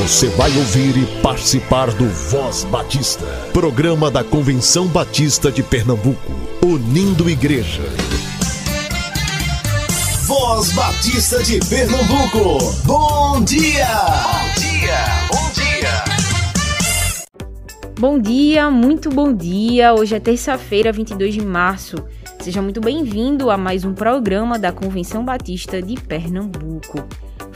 [0.00, 6.32] Você vai ouvir e participar do Voz Batista, programa da Convenção Batista de Pernambuco,
[6.64, 7.82] unindo igreja.
[10.22, 13.86] Voz Batista de Pernambuco, bom dia!
[13.92, 16.04] Bom dia, bom dia!
[17.98, 19.92] Bom dia, muito bom dia.
[19.92, 21.96] Hoje é terça-feira, 22 de março.
[22.40, 27.06] Seja muito bem-vindo a mais um programa da Convenção Batista de Pernambuco.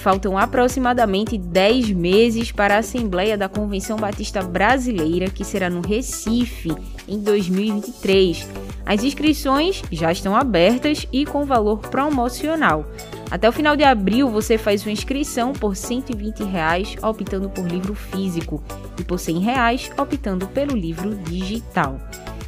[0.05, 6.71] Faltam aproximadamente 10 meses para a Assembleia da Convenção Batista Brasileira, que será no Recife
[7.09, 8.47] em 2023.
[8.85, 12.85] As inscrições já estão abertas e com valor promocional.
[13.31, 17.95] Até o final de abril, você faz sua inscrição por 120 reais, optando por livro
[17.95, 18.63] físico,
[19.01, 21.99] e por 100 reais, optando pelo livro digital.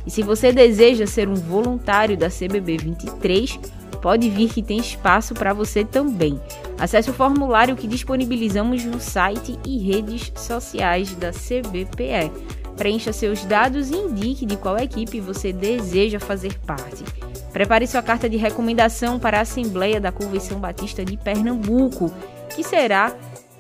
[0.06, 3.58] E se você deseja ser um voluntário da CBB 23,
[4.02, 6.38] pode vir que tem espaço para você também.
[6.78, 12.30] Acesse o formulário que disponibilizamos no site e redes sociais da CBPE.
[12.76, 17.02] Preencha seus dados e indique de qual equipe você deseja fazer parte.
[17.50, 22.12] Prepare sua carta de recomendação para a Assembleia da Convenção Batista de Pernambuco,
[22.54, 23.16] que será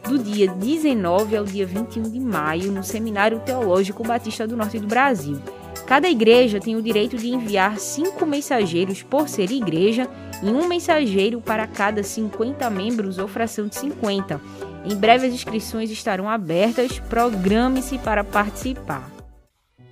[0.06, 4.86] do dia 19 ao dia 21 de maio no Seminário Teológico Batista do Norte do
[4.86, 5.40] Brasil.
[5.86, 10.08] Cada igreja tem o direito de enviar cinco mensageiros por ser igreja
[10.42, 14.40] e um mensageiro para cada 50 membros ou fração de 50.
[14.84, 19.10] Em breve as inscrições estarão abertas, programe-se para participar.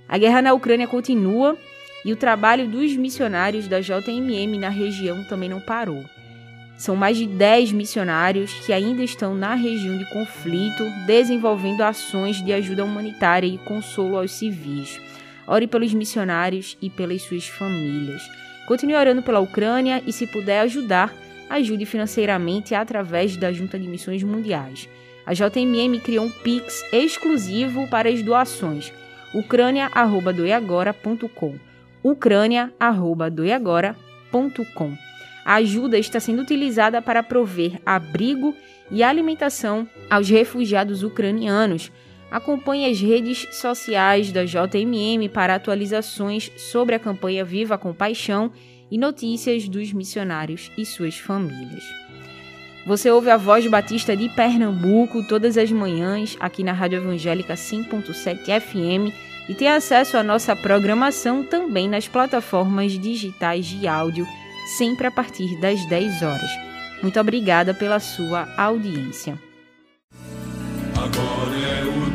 [0.07, 1.57] A guerra na Ucrânia continua
[2.05, 6.03] e o trabalho dos missionários da JMM na região também não parou.
[6.77, 12.51] São mais de 10 missionários que ainda estão na região de conflito, desenvolvendo ações de
[12.51, 14.99] ajuda humanitária e consolo aos civis.
[15.47, 18.21] Ore pelos missionários e pelas suas famílias.
[18.67, 21.13] Continue orando pela Ucrânia e, se puder ajudar,
[21.49, 24.89] ajude financeiramente através da Junta de Missões Mundiais.
[25.25, 28.91] A JMM criou um Pix exclusivo para as doações.
[29.33, 31.55] ucrânia@doiagora.com.
[32.03, 34.97] ucrânia@doiagora.com.
[35.43, 38.53] A ajuda está sendo utilizada para prover abrigo
[38.89, 41.91] e alimentação aos refugiados ucranianos
[42.35, 48.51] Acompanhe as redes sociais da JMM para atualizações sobre a campanha Viva com Paixão
[48.91, 51.85] e notícias dos missionários e suas famílias.
[52.85, 58.59] Você ouve a Voz Batista de Pernambuco todas as manhãs aqui na Rádio Evangélica 100.7
[58.59, 59.15] FM
[59.47, 64.27] e tem acesso à nossa programação também nas plataformas digitais de áudio,
[64.77, 66.51] sempre a partir das 10 horas.
[67.01, 69.39] Muito obrigada pela sua audiência.
[70.97, 72.14] Agora é o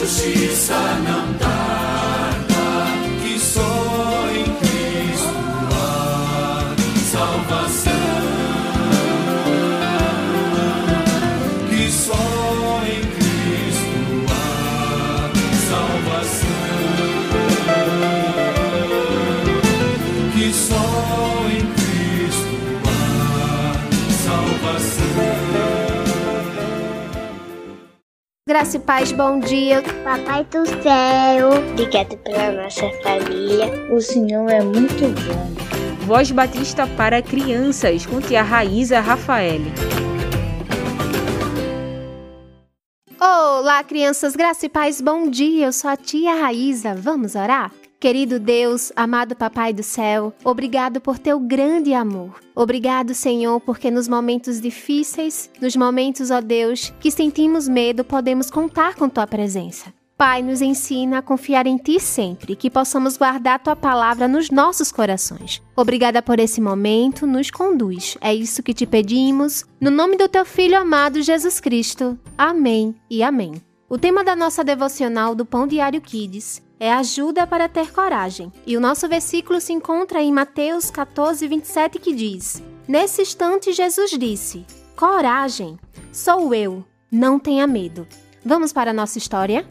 [0.00, 0.72] 주시사
[1.04, 1.39] 남.
[28.50, 29.80] Graça e paz, bom dia.
[30.02, 33.70] Papai do céu, obrigado pela nossa família.
[33.92, 36.04] O Senhor é muito bom.
[36.04, 39.60] Voz Batista para crianças, com tia Raíza Rafael.
[43.20, 45.66] Olá, crianças, graça e paz, bom dia.
[45.66, 46.92] Eu sou a tia Raíza.
[46.92, 47.70] Vamos orar?
[48.00, 52.40] Querido Deus, amado Papai do céu, obrigado por teu grande amor.
[52.54, 58.94] Obrigado, Senhor, porque nos momentos difíceis, nos momentos, ó Deus, que sentimos medo, podemos contar
[58.94, 59.92] com tua presença.
[60.16, 64.90] Pai, nos ensina a confiar em Ti sempre, que possamos guardar Tua palavra nos nossos
[64.90, 65.60] corações.
[65.76, 68.16] Obrigada por esse momento, nos conduz.
[68.22, 72.18] É isso que te pedimos, no nome do Teu Filho amado Jesus Cristo.
[72.38, 73.60] Amém e amém.
[73.90, 78.50] O tema da nossa devocional do Pão Diário Kids é ajuda para ter coragem.
[78.66, 84.12] E o nosso versículo se encontra em Mateus 14, 27, que diz: Nesse instante, Jesus
[84.12, 84.64] disse:
[84.96, 85.78] Coragem,
[86.10, 86.82] sou eu,
[87.12, 88.06] não tenha medo.
[88.42, 89.66] Vamos para a nossa história?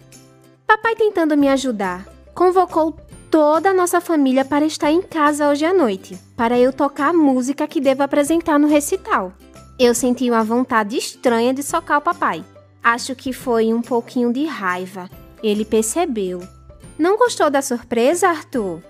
[0.68, 2.96] Papai, tentando me ajudar, convocou
[3.32, 7.14] toda a nossa família para estar em casa hoje à noite, para eu tocar a
[7.14, 9.34] música que devo apresentar no recital.
[9.80, 12.44] Eu senti uma vontade estranha de socar o papai.
[12.84, 15.10] Acho que foi um pouquinho de raiva.
[15.42, 16.59] Ele percebeu.
[17.00, 18.84] Não gostou da surpresa, Arthur?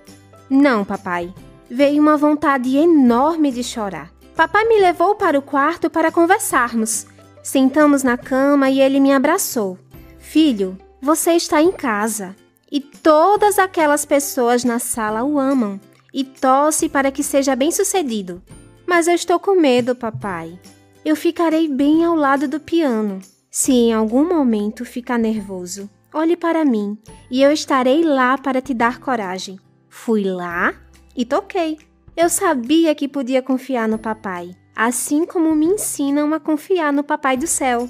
[0.49, 1.31] Não, papai.
[1.69, 4.11] Veio uma vontade enorme de chorar.
[4.35, 7.05] Papai me levou para o quarto para conversarmos.
[7.43, 9.77] Sentamos na cama e ele me abraçou.
[10.17, 12.35] Filho, você está em casa
[12.71, 15.79] e todas aquelas pessoas na sala o amam
[16.11, 18.41] e torce para que seja bem-sucedido.
[18.87, 20.59] Mas eu estou com medo, papai.
[21.05, 23.19] Eu ficarei bem ao lado do piano.
[23.51, 26.97] Se em algum momento ficar nervoso, olhe para mim
[27.29, 29.59] e eu estarei lá para te dar coragem.
[29.89, 30.73] Fui lá
[31.15, 31.77] e toquei.
[32.15, 37.37] Eu sabia que podia confiar no papai, assim como me ensinam a confiar no papai
[37.37, 37.89] do céu.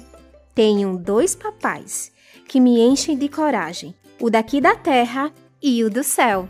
[0.54, 2.12] Tenho dois papais
[2.46, 5.32] que me enchem de coragem, o daqui da terra
[5.62, 6.48] e o do céu.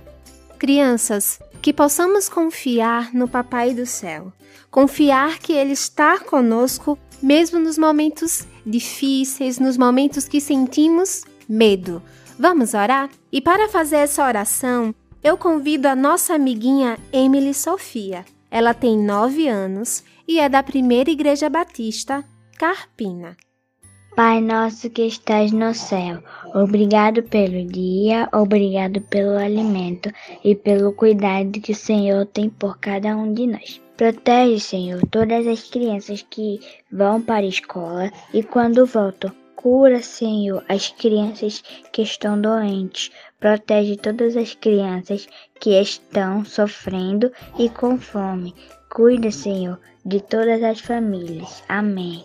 [0.59, 4.33] Crianças, que possamos confiar no Papai do céu,
[4.71, 12.01] confiar que Ele está conosco mesmo nos momentos difíceis, nos momentos que sentimos medo.
[12.39, 13.11] Vamos orar?
[13.33, 18.25] E para fazer essa oração, eu convido a nossa amiguinha Emily Sofia.
[18.51, 22.25] Ela tem nove anos e é da Primeira Igreja Batista,
[22.57, 23.37] Carpina.
[24.17, 26.23] Pai nosso que estás no céu,
[26.55, 30.11] obrigado pelo dia, obrigado pelo alimento
[30.45, 33.81] e pelo cuidado que o Senhor tem por cada um de nós.
[33.97, 36.59] Protege, Senhor, todas as crianças que
[36.91, 39.40] vão para a escola e quando voltam.
[39.63, 41.63] Cura, Senhor, as crianças
[41.93, 43.11] que estão doentes.
[43.39, 45.29] Protege todas as crianças
[45.61, 48.55] que estão sofrendo e com fome.
[48.91, 51.63] Cuida, Senhor, de todas as famílias.
[51.69, 52.25] Amém.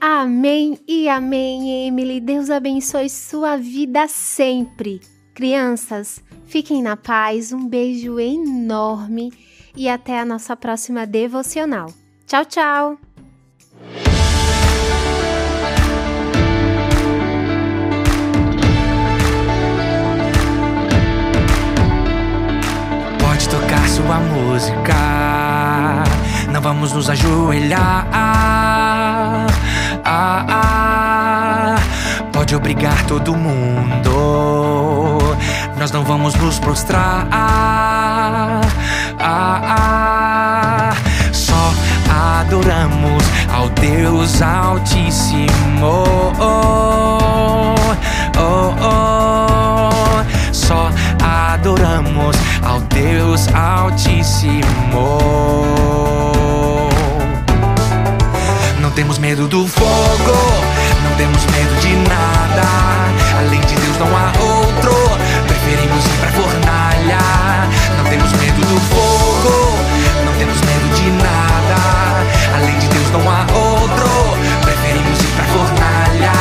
[0.00, 2.20] Amém e amém, Emily.
[2.20, 5.00] Deus abençoe sua vida sempre.
[5.32, 7.52] Crianças, fiquem na paz.
[7.52, 9.32] Um beijo enorme
[9.76, 11.94] e até a nossa próxima devocional.
[12.26, 13.09] Tchau, tchau.
[24.10, 24.96] Sua música.
[26.50, 28.08] Não vamos nos ajoelhar.
[28.12, 29.46] Ah,
[30.04, 31.76] ah,
[32.32, 35.20] pode obrigar todo mundo.
[35.78, 37.28] Nós não vamos nos prostrar.
[37.30, 38.60] Ah,
[39.20, 40.92] ah,
[41.32, 41.72] só
[42.40, 43.22] adoramos
[43.54, 45.86] ao Deus Altíssimo.
[46.40, 47.76] Oh,
[48.36, 49.49] oh, oh,
[54.00, 55.18] Altíssimo.
[58.80, 60.38] Não temos medo do fogo,
[61.04, 62.66] não temos medo de nada.
[63.40, 64.94] Além de Deus não há outro.
[65.46, 67.18] Preferimos ir pra fornalha.
[67.98, 69.76] Não temos medo do fogo,
[70.24, 72.56] não temos medo de nada.
[72.56, 74.08] Além de Deus não há outro.
[74.62, 76.32] Preferimos ir pra fornalha.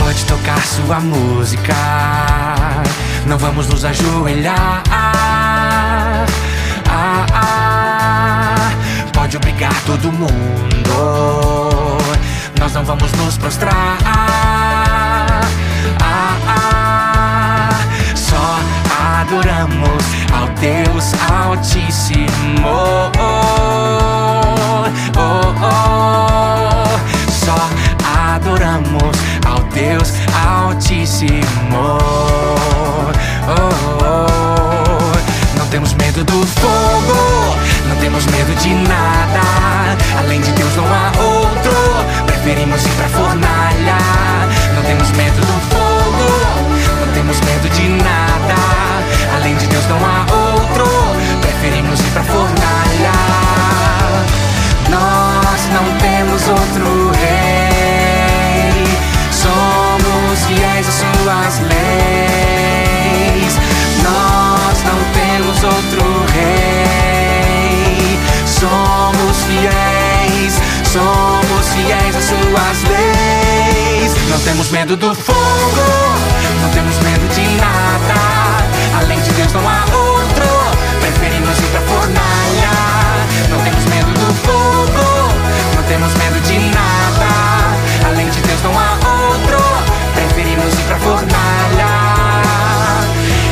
[0.00, 1.76] Pode tocar sua música.
[3.26, 5.43] Não vamos nos ajoelhar.
[9.24, 10.30] Pode obrigar todo mundo.
[12.60, 13.96] Nós não vamos nos prostrar.
[14.04, 15.40] Ah,
[15.98, 17.70] ah,
[18.14, 18.58] só
[19.20, 22.68] adoramos ao Deus Altíssimo.
[74.54, 75.82] Temos medo do fogo,
[76.62, 78.14] não temos medo de nada.
[79.00, 80.46] Além de Deus não há outro,
[81.00, 82.70] preferimos ir pra fornalha.
[83.50, 85.34] Não temos medo do fogo,
[85.74, 87.26] não temos medo de nada.
[88.06, 89.58] Além de Deus não há outro,
[90.14, 91.88] preferimos ir pra fornalha.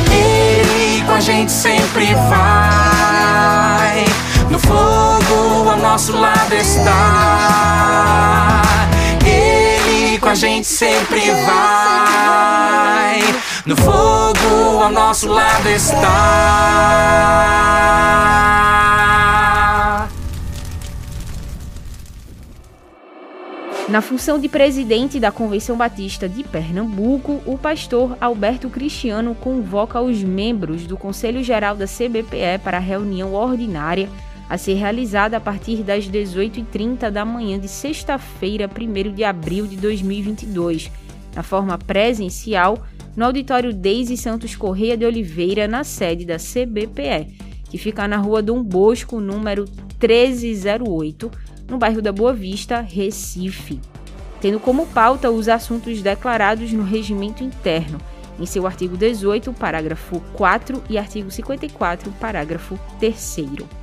[0.09, 4.05] Ele com a gente sempre vai.
[4.49, 6.93] No fogo ao nosso lado está.
[10.33, 13.21] A gente sempre vai.
[13.67, 16.09] No fogo ao nosso lado está.
[23.87, 30.23] Na função de presidente da Convenção Batista de Pernambuco, o pastor Alberto Cristiano convoca os
[30.23, 34.09] membros do Conselho Geral da CBPE para reunião ordinária
[34.53, 39.77] a ser realizada a partir das 18h30 da manhã de sexta-feira, 1 de abril de
[39.77, 40.91] 2022,
[41.35, 42.85] na forma presencial,
[43.17, 47.35] no auditório Deise Santos Correia de Oliveira, na sede da CBPE,
[47.71, 49.65] que fica na rua Dom Bosco, número
[49.99, 51.31] 1308,
[51.67, 53.81] no bairro da Boa Vista, Recife,
[54.39, 57.99] tendo como pauta os assuntos declarados no regimento interno,
[58.39, 63.82] em seu artigo 18, parágrafo 4 e artigo 54, parágrafo 3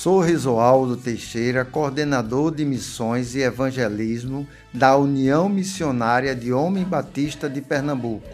[0.00, 7.60] Sou Risoaldo Teixeira, coordenador de missões e evangelismo da União Missionária de Homem Batista de
[7.60, 8.26] Pernambuco.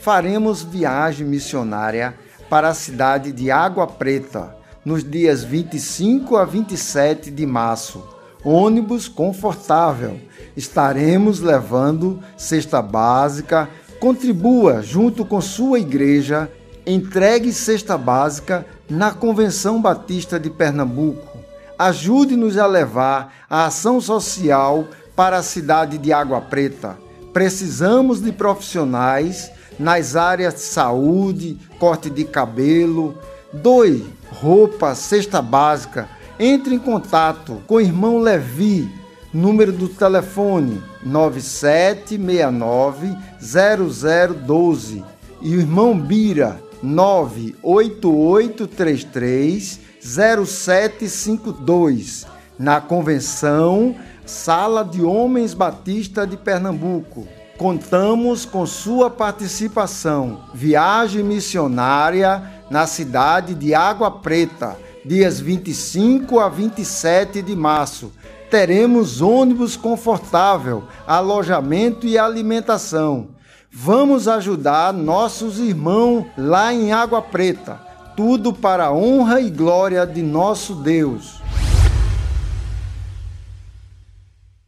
[0.00, 2.16] Faremos viagem missionária
[2.50, 8.04] para a cidade de Água Preta nos dias 25 a 27 de março.
[8.44, 10.18] Ônibus confortável.
[10.56, 13.70] Estaremos levando cesta básica.
[14.00, 16.50] Contribua junto com sua igreja.
[16.84, 21.38] Entregue cesta básica na Convenção Batista de Pernambuco.
[21.78, 24.86] Ajude-nos a levar a ação social
[25.16, 26.96] para a cidade de Água Preta.
[27.32, 33.18] Precisamos de profissionais nas áreas de saúde, corte de cabelo.
[33.52, 36.08] Doe roupa, cesta básica.
[36.38, 38.88] Entre em contato com o irmão Levi,
[39.32, 45.02] número do telefone 9769 0012
[45.42, 52.26] e o irmão Bira 98833 0752
[52.58, 53.94] na convenção
[54.26, 57.26] Sala de Homens Batista de Pernambuco.
[57.56, 60.40] Contamos com sua participação.
[60.52, 68.12] Viagem missionária na cidade de Água Preta, dias 25 a 27 de março.
[68.50, 73.28] Teremos ônibus confortável, alojamento e alimentação.
[73.76, 77.74] Vamos ajudar nossos irmãos lá em Água Preta.
[78.16, 81.40] Tudo para a honra e glória de nosso Deus.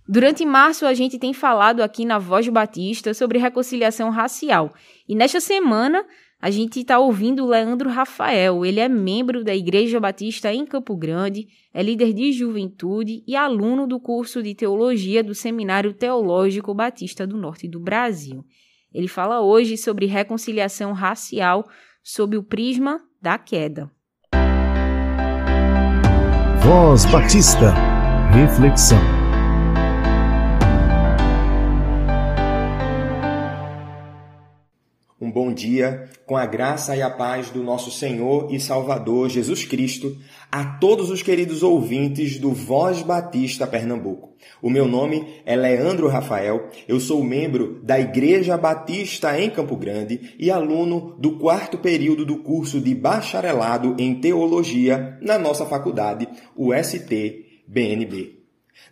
[0.08, 4.74] Durante março, a gente tem falado aqui na Voz Batista sobre reconciliação racial.
[5.08, 6.04] E nesta semana,
[6.42, 8.66] a gente está ouvindo o Leandro Rafael.
[8.66, 13.86] Ele é membro da Igreja Batista em Campo Grande, é líder de juventude e aluno
[13.86, 18.44] do curso de teologia do Seminário Teológico Batista do Norte do Brasil.
[18.96, 21.68] Ele fala hoje sobre reconciliação racial
[22.02, 23.90] sob o prisma da queda.
[26.62, 27.74] Voz Batista.
[28.32, 29.15] Reflexão.
[35.18, 39.64] Um bom dia, com a graça e a paz do nosso Senhor e Salvador Jesus
[39.64, 40.14] Cristo,
[40.52, 44.34] a todos os queridos ouvintes do Voz Batista Pernambuco.
[44.60, 50.34] O meu nome é Leandro Rafael, eu sou membro da Igreja Batista em Campo Grande
[50.38, 56.74] e aluno do quarto período do curso de Bacharelado em Teologia na nossa faculdade, o
[56.74, 58.36] ST-BNB.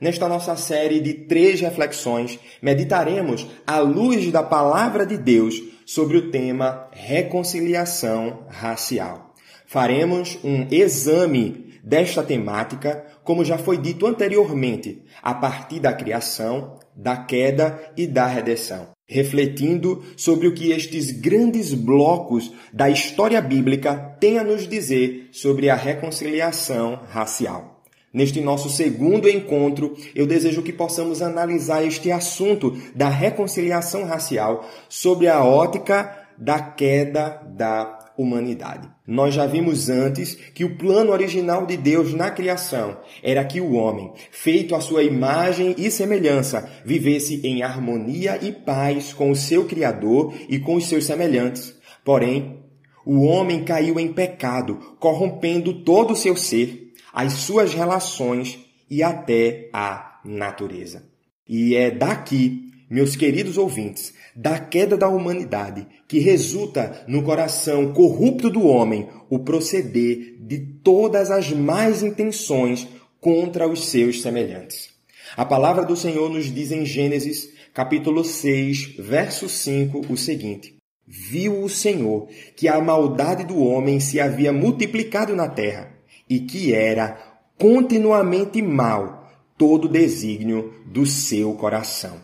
[0.01, 6.31] Nesta nossa série de três reflexões, meditaremos à luz da Palavra de Deus sobre o
[6.31, 9.35] tema reconciliação racial.
[9.67, 17.17] Faremos um exame desta temática, como já foi dito anteriormente, a partir da criação, da
[17.17, 24.39] queda e da redenção, refletindo sobre o que estes grandes blocos da história bíblica têm
[24.39, 27.74] a nos dizer sobre a reconciliação racial.
[28.15, 35.27] Neste nosso segundo encontro, eu desejo que possamos analisar este assunto da reconciliação racial sobre
[35.27, 38.89] a ótica da queda da humanidade.
[39.05, 43.73] Nós já vimos antes que o plano original de Deus na criação era que o
[43.73, 49.65] homem, feito à sua imagem e semelhança, vivesse em harmonia e paz com o seu
[49.65, 51.75] Criador e com os seus semelhantes.
[52.05, 52.61] Porém,
[53.05, 56.84] o homem caiu em pecado, corrompendo todo o seu ser
[57.15, 58.59] as suas relações
[58.91, 61.05] e até a natureza.
[61.49, 68.51] E é daqui, meus queridos ouvintes, da queda da humanidade, que resulta no coração corrupto
[68.51, 72.89] do homem o proceder de todas as más intenções
[73.21, 74.91] contra os seus semelhantes.
[75.37, 81.63] A palavra do Senhor nos diz em Gênesis, capítulo 6, verso 5, o seguinte: Viu
[81.63, 85.94] o Senhor que a maldade do homem se havia multiplicado na terra
[86.29, 87.19] e que era
[87.59, 92.19] continuamente mal todo desígnio do seu coração.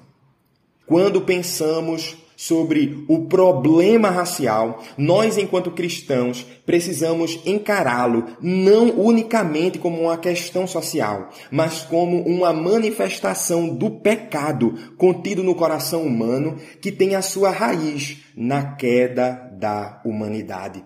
[0.86, 10.16] Quando pensamos sobre o problema racial, nós, enquanto cristãos, precisamos encará-lo não unicamente como uma
[10.16, 17.20] questão social, mas como uma manifestação do pecado contido no coração humano que tem a
[17.20, 20.82] sua raiz na queda da humanidade.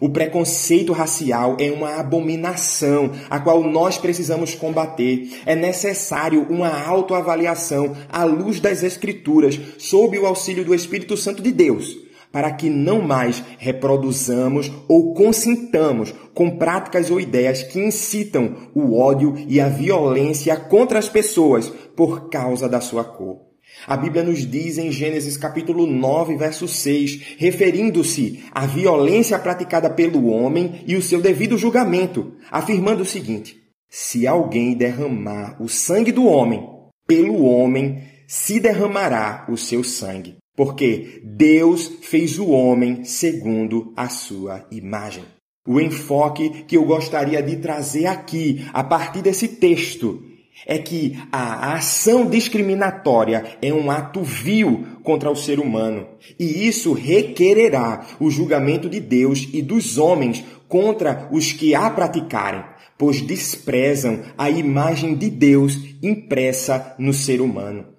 [0.00, 5.40] O preconceito racial é uma abominação a qual nós precisamos combater.
[5.46, 11.52] É necessário uma autoavaliação à luz das Escrituras, sob o auxílio do Espírito Santo de
[11.52, 11.96] Deus,
[12.30, 19.34] para que não mais reproduzamos ou consintamos com práticas ou ideias que incitam o ódio
[19.48, 23.45] e a violência contra as pessoas por causa da sua cor.
[23.86, 30.26] A Bíblia nos diz em Gênesis capítulo 9, verso 6, referindo-se à violência praticada pelo
[30.26, 33.56] homem e o seu devido julgamento, afirmando o seguinte:
[33.88, 36.68] Se alguém derramar o sangue do homem,
[37.06, 44.66] pelo homem se derramará o seu sangue, porque Deus fez o homem segundo a sua
[44.72, 45.22] imagem.
[45.64, 50.24] O enfoque que eu gostaria de trazer aqui, a partir desse texto,
[50.64, 56.06] é que a ação discriminatória é um ato vil contra o ser humano,
[56.38, 62.64] e isso requererá o julgamento de Deus e dos homens contra os que a praticarem,
[62.98, 67.96] pois desprezam a imagem de Deus impressa no ser humano.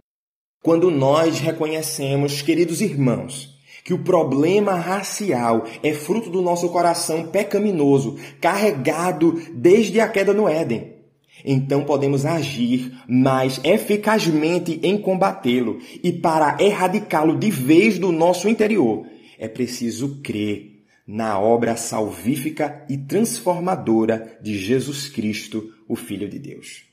[0.63, 8.17] Quando nós reconhecemos, queridos irmãos, que o problema racial é fruto do nosso coração pecaminoso,
[8.41, 10.96] carregado desde a queda no Éden,
[11.46, 19.06] então podemos agir mais eficazmente em combatê-lo e para erradicá-lo de vez do nosso interior.
[19.39, 26.84] É preciso crer na obra salvífica e transformadora de Jesus Cristo, o Filho de Deus.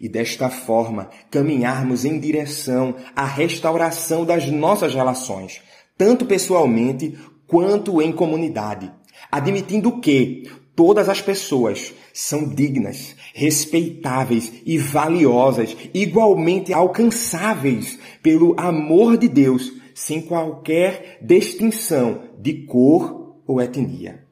[0.00, 5.60] E desta forma caminharmos em direção à restauração das nossas relações,
[5.98, 7.16] tanto pessoalmente
[7.46, 8.90] quanto em comunidade,
[9.30, 19.28] admitindo que todas as pessoas são dignas, respeitáveis e valiosas, igualmente alcançáveis pelo amor de
[19.28, 24.26] Deus, sem qualquer distinção de cor ou etnia.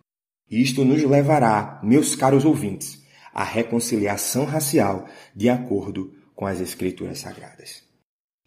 [0.50, 7.82] Isto nos levará, meus caros ouvintes, à reconciliação racial de acordo com as Escrituras Sagradas.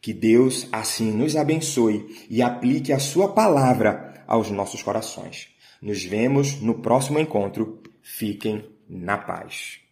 [0.01, 5.47] Que Deus assim nos abençoe e aplique a Sua palavra aos nossos corações.
[5.81, 7.81] Nos vemos no próximo encontro.
[8.01, 9.82] Fiquem na paz.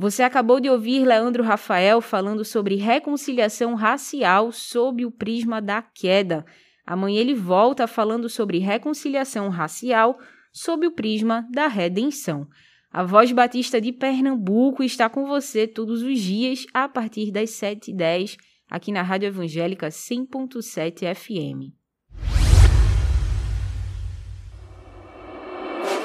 [0.00, 6.42] Você acabou de ouvir Leandro Rafael falando sobre reconciliação racial sob o prisma da queda.
[6.86, 10.18] Amanhã ele volta falando sobre reconciliação racial
[10.50, 12.48] sob o prisma da redenção.
[12.90, 18.38] A Voz Batista de Pernambuco está com você todos os dias a partir das 7h10
[18.70, 21.74] aqui na Rádio Evangélica 100.7 FM.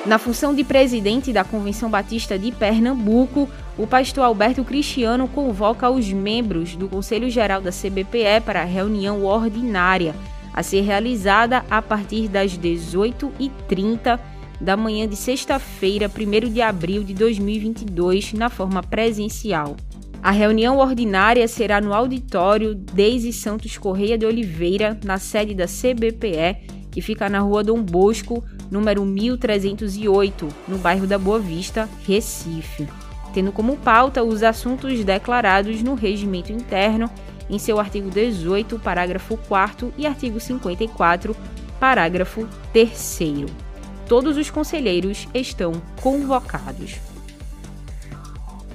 [0.05, 6.11] Na função de presidente da Convenção Batista de Pernambuco, o pastor Alberto Cristiano convoca os
[6.11, 10.15] membros do Conselho Geral da CBPE para a reunião ordinária,
[10.53, 14.17] a ser realizada a partir das 18h30
[14.61, 19.75] da manhã de sexta-feira, 1 de abril de 2022, na forma presencial.
[20.23, 26.89] A reunião ordinária será no auditório Deise Santos Correia de Oliveira, na sede da CBPE,
[26.89, 32.88] que fica na rua Dom Bosco, número 1308, no bairro da Boa Vista, Recife,
[33.36, 37.12] tendo como pauta os assuntos declarados no regimento interno
[37.50, 41.36] em seu artigo 18, parágrafo 4 e artigo 54,
[41.78, 43.19] parágrafo 3
[44.08, 46.95] Todos os conselheiros estão convocados.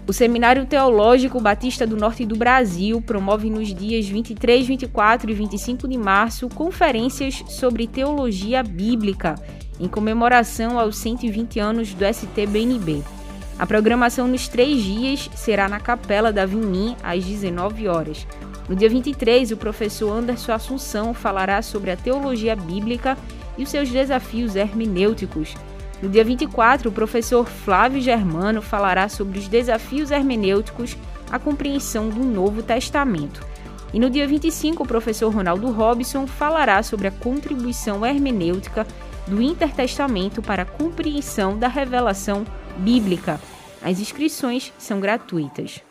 [0.07, 5.89] O Seminário Teológico Batista do Norte do Brasil promove nos dias 23, 24 e 25
[5.89, 9.37] de março conferências sobre teologia bíblica,
[9.79, 13.20] em comemoração aos 120 anos do STBNB.
[13.61, 18.27] A programação nos três dias será na Capela da Vinim, às 19 horas.
[18.67, 23.19] No dia 23, o professor Anderson Assunção falará sobre a teologia bíblica
[23.59, 25.55] e os seus desafios hermenêuticos.
[26.01, 30.97] No dia 24, o professor Flávio Germano falará sobre os desafios hermenêuticos
[31.31, 33.47] a compreensão do Novo Testamento.
[33.93, 38.87] E no dia 25, o professor Ronaldo Robson falará sobre a contribuição hermenêutica
[39.27, 42.47] do Intertestamento para a compreensão da revelação
[42.81, 43.41] bíblica.
[43.83, 45.83] As inscrições são gratuitas.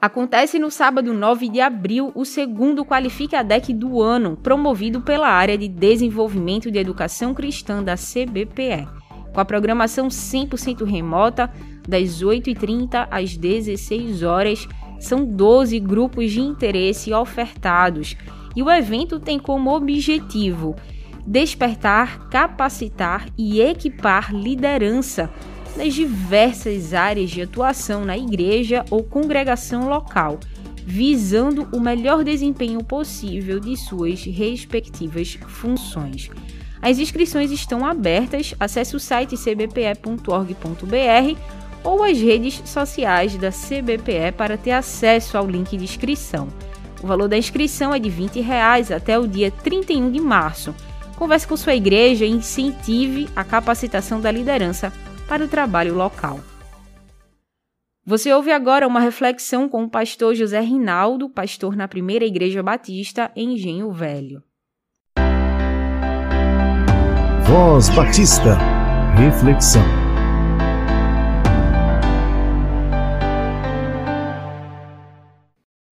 [0.00, 5.56] Acontece no sábado 9 de abril o segundo Qualifica DEC do ano, promovido pela área
[5.56, 8.86] de Desenvolvimento de Educação Cristã da CBPE,
[9.32, 11.50] com a programação 100% remota,
[11.88, 14.68] das 8h30 às 16 horas.
[15.00, 18.16] São 12 grupos de interesse ofertados
[18.54, 20.76] e o evento tem como objetivo
[21.26, 25.30] despertar, capacitar e equipar liderança
[25.76, 30.38] nas diversas áreas de atuação na igreja ou congregação local,
[30.86, 36.30] visando o melhor desempenho possível de suas respectivas funções.
[36.80, 40.84] As inscrições estão abertas, acesse o site cbpe.org.br
[41.82, 46.48] ou as redes sociais da CBPE para ter acesso ao link de inscrição.
[47.02, 50.74] O valor da inscrição é de 20 reais até o dia 31 de março.
[51.16, 54.92] Converse com sua igreja e incentive a capacitação da liderança
[55.28, 56.40] para o trabalho local.
[58.06, 63.30] Você ouve agora uma reflexão com o pastor José Rinaldo, pastor na Primeira Igreja Batista
[63.34, 64.42] em Engenho Velho.
[67.46, 68.58] Voz Batista.
[69.16, 69.82] Reflexão.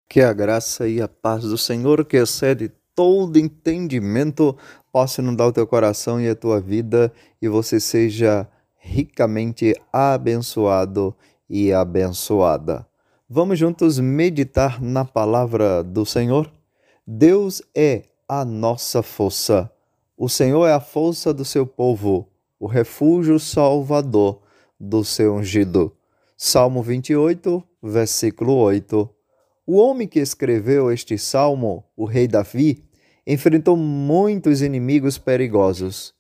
[0.09, 4.57] Que a graça e a paz do Senhor, que excede todo entendimento,
[4.91, 11.15] possa inundar o teu coração e a tua vida e você seja ricamente abençoado
[11.47, 12.87] e abençoada.
[13.29, 16.51] Vamos juntos meditar na palavra do Senhor?
[17.05, 19.71] Deus é a nossa força.
[20.17, 22.27] O Senhor é a força do seu povo,
[22.59, 24.41] o refúgio salvador
[24.79, 25.95] do seu ungido.
[26.35, 29.07] Salmo 28, versículo 8.
[29.67, 32.86] O homem que escreveu este salmo, o rei Davi,
[33.27, 36.13] enfrentou muitos inimigos perigosos.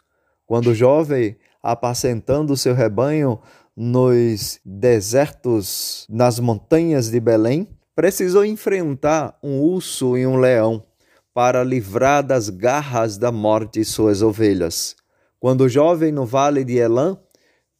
[0.45, 3.39] Quando jovem, apacentando seu rebanho
[3.73, 10.83] nos desertos, nas montanhas de Belém, precisou enfrentar um urso e um leão
[11.33, 14.95] para livrar das garras da morte suas ovelhas.
[15.39, 17.17] Quando jovem no vale de Elã,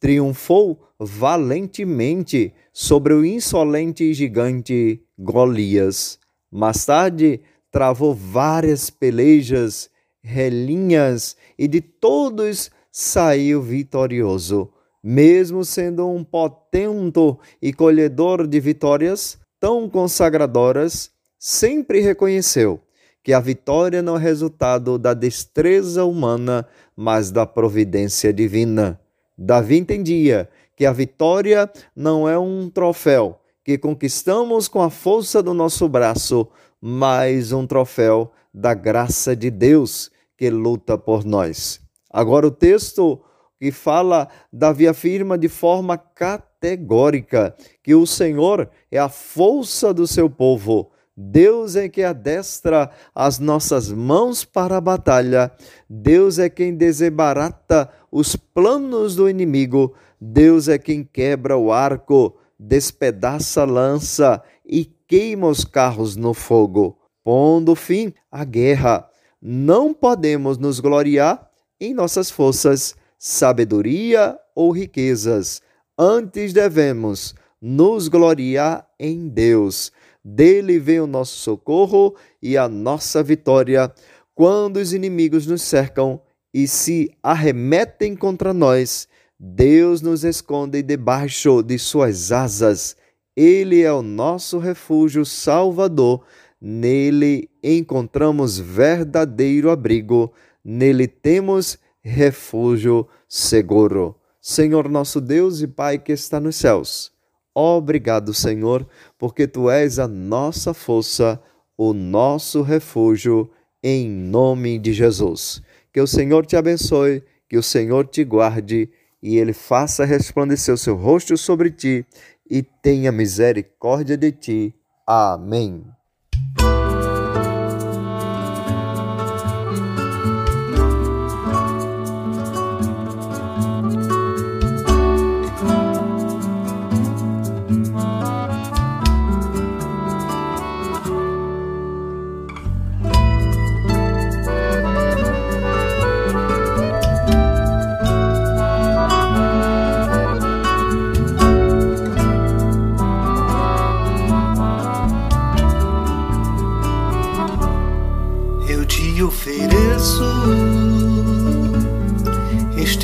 [0.00, 6.18] triunfou valentemente sobre o insolente gigante Golias.
[6.50, 9.90] Mais tarde, travou várias pelejas,
[10.22, 14.70] relinhas e de todos saiu vitorioso.
[15.02, 22.80] Mesmo sendo um potento e colhedor de vitórias tão consagradoras, sempre reconheceu
[23.22, 29.00] que a vitória não é resultado da destreza humana, mas da providência divina.
[29.36, 35.52] Davi entendia que a vitória não é um troféu que conquistamos com a força do
[35.52, 36.48] nosso braço,
[36.80, 41.80] mas um troféu da graça de Deus que luta por nós.
[42.10, 43.20] Agora, o texto
[43.58, 50.30] que fala, Davi afirma de forma categórica que o Senhor é a força do seu
[50.30, 50.92] povo.
[51.16, 55.50] Deus é que adestra as nossas mãos para a batalha.
[55.90, 59.94] Deus é quem desebarata os planos do inimigo.
[60.20, 66.98] Deus é quem quebra o arco, despedaça a lança e queima os carros no fogo,
[67.24, 69.08] pondo fim à guerra.
[69.40, 75.62] Não podemos nos gloriar em nossas forças, sabedoria ou riquezas.
[75.98, 79.90] Antes devemos nos gloriar em Deus.
[80.22, 83.92] Dele vem o nosso socorro e a nossa vitória
[84.34, 86.20] quando os inimigos nos cercam
[86.52, 89.08] e se arremetem contra nós.
[89.40, 92.96] Deus nos esconde debaixo de suas asas.
[93.40, 96.24] Ele é o nosso refúgio salvador.
[96.60, 100.32] Nele encontramos verdadeiro abrigo
[100.64, 104.16] nele temos refúgio seguro.
[104.40, 107.12] Senhor nosso Deus e Pai que está nos céus,
[107.54, 108.84] obrigado, Senhor,
[109.16, 111.40] porque tu és a nossa força,
[111.76, 113.48] o nosso refúgio,
[113.80, 115.62] em nome de Jesus.
[115.92, 118.90] Que o Senhor te abençoe, que o Senhor te guarde
[119.22, 122.04] e ele faça resplandecer o seu rosto sobre ti
[122.50, 124.74] e tenha misericórdia de ti.
[125.06, 125.84] Amém.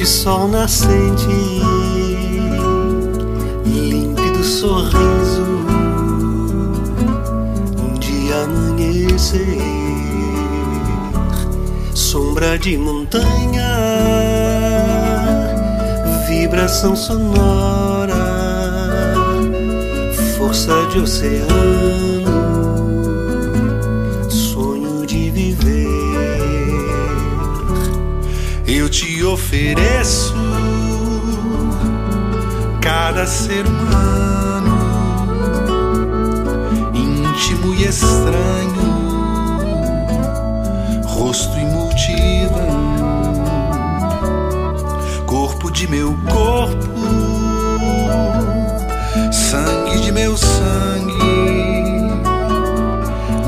[0.05, 1.27] Sol nascente,
[3.65, 5.65] límpido sorriso
[7.99, 9.59] de amanhecer,
[11.95, 13.71] sombra de montanha,
[16.29, 18.15] vibração sonora,
[20.37, 22.44] força de oceano
[28.95, 30.33] te ofereço
[32.81, 34.79] cada ser humano,
[36.95, 38.85] íntimo e estranho,
[41.07, 43.45] rosto e multidão,
[45.27, 46.95] corpo de meu corpo,
[49.33, 51.19] sangue de meu sangue,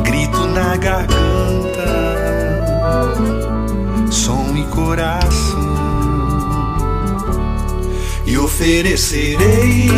[0.03, 1.26] grito na garganta
[4.67, 5.77] coração.
[8.25, 9.91] E oferecerei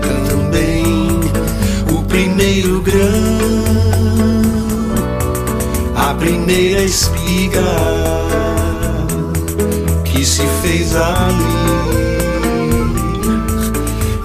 [0.00, 0.84] também
[1.90, 3.02] o primeiro grão,
[5.96, 7.62] a primeira espiga
[10.04, 11.64] que se fez ali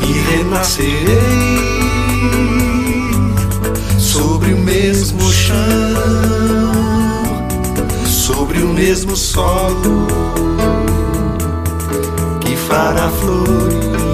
[0.02, 1.60] e renascerei
[3.98, 6.49] sobre o mesmo chão
[8.50, 10.08] sobre o mesmo solo
[12.42, 14.09] que fará florir.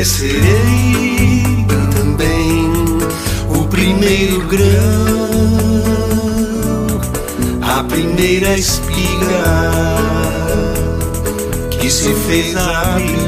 [0.00, 2.72] Oferecerei também
[3.54, 4.70] o primeiro grão,
[7.60, 9.44] a primeira espiga
[11.70, 13.18] que se fez abrir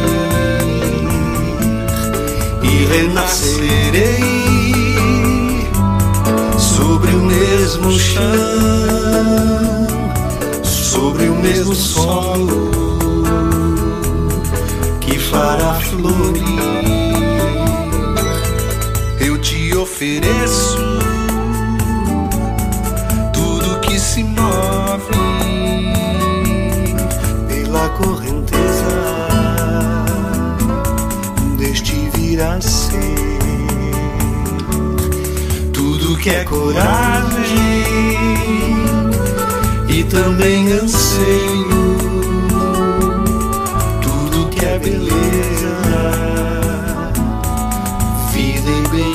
[2.62, 4.22] e renascerei
[6.58, 8.22] sobre o mesmo chão,
[10.62, 12.91] sobre o mesmo solo
[15.42, 16.44] fará florir.
[19.18, 20.78] Eu te ofereço
[23.32, 25.18] tudo que se move
[27.48, 28.94] pela correnteza
[31.58, 33.02] deste vir a ser.
[35.72, 37.82] Tudo que é coragem
[39.88, 41.71] e também anseio
[44.82, 45.68] beleza,
[48.32, 49.12] vida e bem.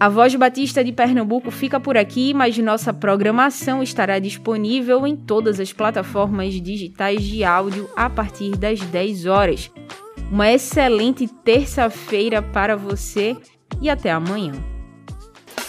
[0.00, 5.60] A Voz Batista de Pernambuco fica por aqui, mas nossa programação estará disponível em todas
[5.60, 9.70] as plataformas digitais de áudio a partir das 10 horas.
[10.32, 13.36] Uma excelente terça-feira para você
[13.78, 14.79] e até amanhã.